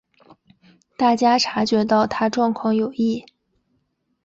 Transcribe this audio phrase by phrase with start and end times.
[0.97, 3.23] 大家察觉到她状况有异